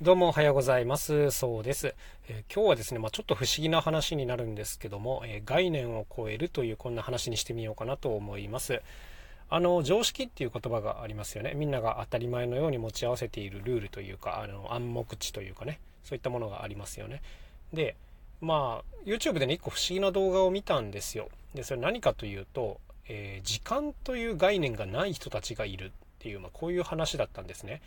[0.00, 1.32] どうもおはようございます。
[1.32, 1.92] そうです。
[2.28, 8.80] えー、今日はですね、まあ、ちょっと不思議な話になるんですけども、えー、概念を超えるというこんな話にしてみようかなと思います。
[9.50, 11.54] あの、常識っていう言葉がありますよね。
[11.56, 17.20] みんなが当たり前のように持ち合わせているルールというか、あの、暗黙知というかね、そういったものがありますよね。
[17.72, 17.96] で、
[18.40, 21.28] まあ、YouTube でね、一個不思議な動画を見たんですよ。
[21.56, 22.78] で、それ何かというと、
[23.08, 25.90] えー、時間という概念がない人たちがいるっ
[26.20, 27.82] ていう、まあ、こういう話だったんですね。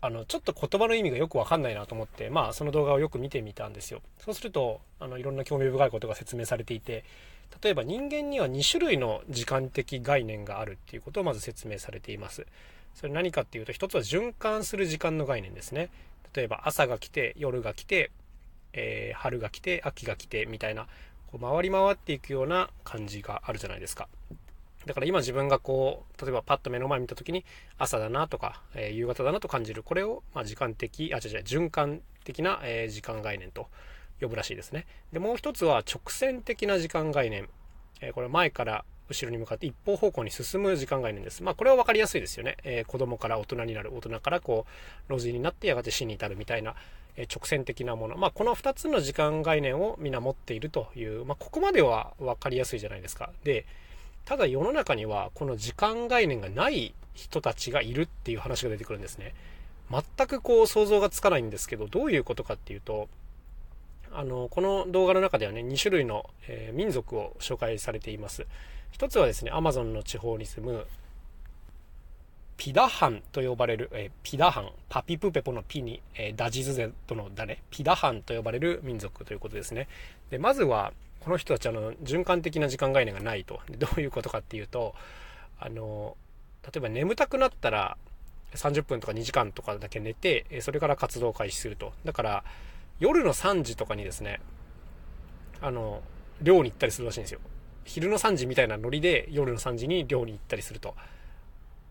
[0.00, 4.00] あのちょっと言葉の意味がよくわかんないなと思ってまあその動画をよく見てみたんですよ。
[4.18, 7.04] そうするとあのいろんな興味深いことが説明されていて
[7.62, 12.46] 例えば人間には2種類の時間的概念があるっていうことをまず説明されています。
[12.94, 15.90] それ何かっていうと一つは循環する時間の概念ですね。
[16.34, 18.10] 例えば朝が来て夜が来て、
[18.72, 20.86] えー、春が来て秋が来てみたいな
[21.30, 24.08] こう回り回っていくような感じがあるじゃないですか。
[24.88, 27.44] だから今自分がこう、例えばパッと目の前見た時に
[27.76, 29.82] 朝だなとか、えー、夕方だなと感じる。
[29.82, 33.68] これを、ま、時間的、あ、違う違う、循環的な、え、時間概念と
[34.18, 34.86] 呼ぶらしいですね。
[35.12, 37.50] で、もう一つは直線的な時間概念。
[38.00, 41.42] えー、これ前から後ろに向かって一方方向に進む時間概念です。
[41.42, 42.56] まあこれは分かりやすいですよね。
[42.64, 44.64] えー、子供から大人になる、大人からこ
[45.08, 46.74] う、老人になってやがて死に至るみたいな、
[47.16, 48.16] え、直線的なもの。
[48.16, 53.30] まあこの2つの時間概念をみんな持っているという、まあここまでは分かりやすいじゃないですか。
[53.44, 53.66] で、
[54.28, 59.34] ただ世の中にはこの時間概念がない人たちがいるっていう話が出てくるんですね。
[59.90, 63.08] 全くこう想像がつかないんですけど、どういうことかっていうと、
[64.12, 68.46] あの、この動画の中ではね、2種類の、えー、民族を紹介されています。
[68.90, 70.86] 一つはですね、アマゾンの地方に住む、
[72.58, 79.88] ピダハンと呼ばれる、えー、ピダハン、パピプペポのピに、えー、ダジズゼとのダね、ピダハンと呼ばれる民族ということですね。
[80.28, 80.92] で、まずは、
[81.28, 83.60] この人たちあの循環的な時間概念がないと。
[83.76, 84.94] どういうことかっていうと
[85.60, 86.16] あの
[86.64, 87.98] 例えば眠たくなったら
[88.54, 91.92] 30分とか2時間とかだけ寝てそれから活動を開始すると。
[92.06, 92.44] だから
[92.98, 94.40] 夜の3時とかにですね
[95.60, 96.00] あの
[96.40, 97.40] 寮に行ったりするらしいんですよ。
[97.84, 100.94] 昼の3時みたいなノリで夜の3時に寮に行ったりすると。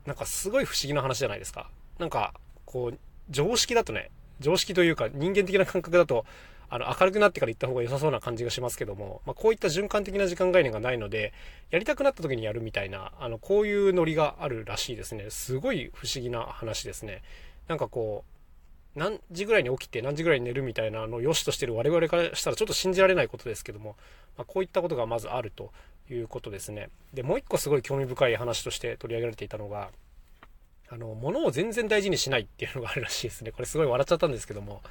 [0.07, 1.69] なんかすごい不思議な話じゃないですか。
[1.99, 2.33] なんか
[2.65, 2.97] こう
[3.29, 4.09] 常識だとね
[4.39, 6.25] 常識というか人間的な感覚だと
[6.69, 11.33] あの、明るくなってから行った方が良さそうな感じがしますけども、まあ、こういった循環的な時間概念がないので、
[11.69, 15.29] やりたくなった時にやるみたいな、あの、こういうノリがあるらしいですね。
[15.29, 17.23] すごい不思議な話ですね。
[17.67, 18.25] なんかこ
[18.95, 23.95] う、何時ぐらいに起きて何時ぐらいに寝るみたいなのを良しとしてる我々からしたらちょっと信じられないことですけども、
[24.37, 25.71] まあ、こういったことがまずあると
[26.09, 26.89] いうことですね。
[27.13, 29.91] で、もう一個すごい興味深い話として取り上げられていたのが、
[30.89, 33.51] あの、物を全然大事にしないっていうのがあるらしいですね。
[33.51, 34.81] これすごい笑っちゃったんですけども、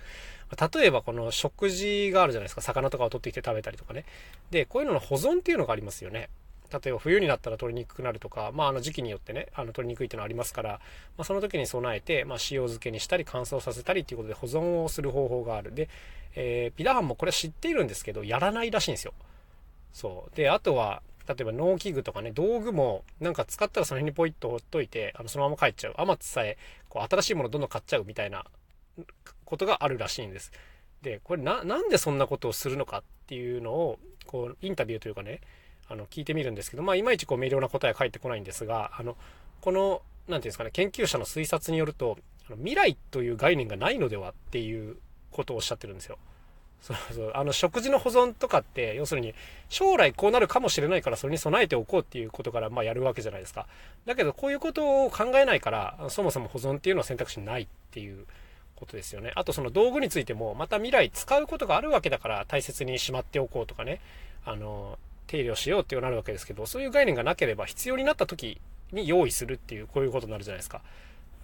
[0.74, 2.60] 例えばこの食事があるじゃないですか。
[2.60, 4.04] 魚とかを取ってきて食べたりとかね。
[4.50, 6.28] で、こういうのの保存っていうのがありますよね。
[6.72, 10.80] 例えば冬になったら取りにくくなるとか、まあ、あの時期によってね、あの取りにくいっていうのはありますから、
[11.16, 15.74] まあ、その時に備えて、まあ、塩漬けにしたり乾燥させたりっていうことで保存をする方法がある。
[15.74, 15.88] で、
[16.34, 19.14] えー、ピダハンもこれ知っているんですけど、やらないらしいんですよ。
[19.92, 20.36] そう。
[20.36, 25.94] で、あとは、例えば農機具とかね、道具もなんか使ったらその辺にポイッとほっといて、あのそのまま帰っちゃう。
[25.96, 26.56] アマツさえ、
[26.88, 28.44] こう新しいものどんどん買っちゃうみたいな
[29.44, 30.52] ことがあるらしいんです。
[31.02, 35.40] で、これな、なんでそんなことをするのかっていうのを、こう、インタビューというかね、
[35.88, 39.16] あの、聞いてみるんですけど、まあ、いまいちこう、明瞭な答えは返ってこないんですが、あの、
[39.60, 44.96] この、なんていうんですかね、研究者の推察によると、あの未来という概念がないのではっていう
[45.30, 46.18] ことをおっしゃってるんですよ。
[46.86, 47.32] そうそう。
[47.34, 49.34] あの、食事の保存とかって、要するに、
[49.68, 53.66] 将来こうなるかもしれないから、それに備えておこうっていうことから、まあ、やるわけじゃないですか。
[54.04, 58.24] だけど、こういうことを考えないから、そもそも保存っていうのは選択肢ないっていう
[58.76, 59.32] ことですよね。
[59.34, 64.00] あと、その道具についても、また未来使うことがあるわけだから、大切にしまっておこうとかね、
[64.44, 64.96] あの、
[65.26, 68.60] 手入れをしようっていうなるわけですけど、そういう概念がなければ、必要になった時
[68.92, 70.82] に用意するっていう、こういうことになるじゃないですか。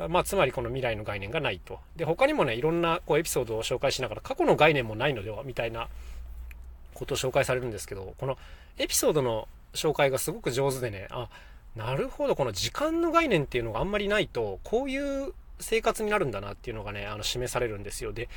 [0.08, 1.80] まあ、つまりこの未来の概念がないと。
[1.96, 5.88] で、他にもね、いろんなこうエピソードを紹介しながら、過去の概念もないのでは、みたいな
[6.94, 8.38] ことを紹介されるんですけど、この
[8.78, 11.28] エピソードの紹介がすごく上手でね、あ、
[11.76, 18.12] なるほど、この時間の概念っていうのがあんまりないと、こういう生活になるんだなっていうのがね、あの、示されるんですよ。
[18.12, 18.28] で、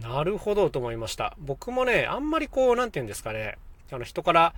[0.00, 1.34] なるほどと思いました。
[1.38, 3.58] 僕もね、あんまりこう、なんて言うんですかね、
[3.90, 4.54] あの、人から、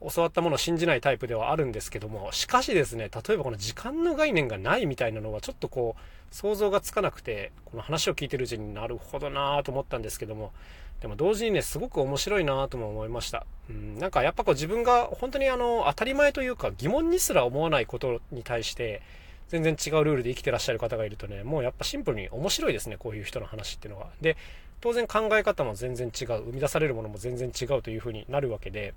[0.00, 10.52] 教わったものを信じないタイプではあるんですけども、しかしですね、例えばこの時間の概念がないみたいなのはちょっとこう、想像がつかなくて、この話を聞いてるうちになるほどなぁと思ったんですけども、
[11.00, 13.46] でも同時にね、すごく面白いなぁとも思いました。
[13.68, 19.02] うん、なんかやっぱこう自分が本当にあの、当たり前というか疑問にすら思わないことに対して、
[19.48, 24.08] 全然違うルールで生きてらっしゃる方がいるとね、もうやっぱシンプルに面白いですね、こういう人の話っていうのは。
[24.20, 24.36] で、
[24.80, 28.94] 当然考え方も全然違う、生み出されるものも全然違うという風になるわけで、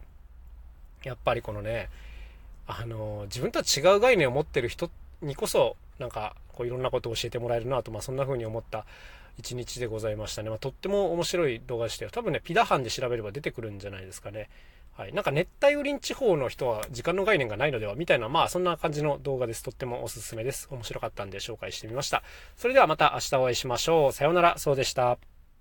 [1.04, 1.90] やっぱりこのね、
[2.68, 4.90] あの、自分とは違う概念を持ってる人
[5.22, 8.86] にこそ、なんか、こういろんなことを教えてもらえるなと、まあそんな風に思った
[9.38, 10.50] 一日でございましたね。
[10.50, 12.12] まあ、とっても面白い動画でしたよ。
[12.12, 14.50] 多分ね、ピダハンで調べれば出てくるんじゃないですかね。
[14.96, 15.14] はい。
[15.14, 19.64] なんか熱帯雨林地方の人は時間の概念がないのではみたいな、まあそんな感じの動画です。
[19.64, 20.68] とってもおすすめです。
[20.70, 22.22] 面白かったんで紹介してみました。
[22.58, 24.12] それではまた明日お会いしましょう。
[24.12, 24.58] さようなら。
[24.60, 25.18] そうでした。